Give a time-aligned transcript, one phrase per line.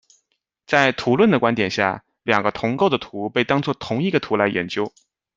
[0.65, 4.91] 在图论的观点下，两个同构的图被当作同一个图来研究。